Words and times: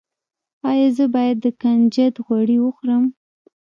ایا 0.69 0.87
زه 0.97 1.05
باید 1.15 1.37
د 1.41 1.45
کنجد 1.61 2.13
غوړي 2.25 2.57
وخورم؟ 2.61 3.03